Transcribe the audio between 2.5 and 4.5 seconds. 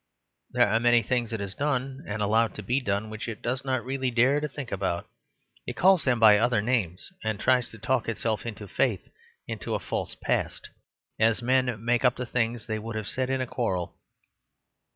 to be done which it does not really dare to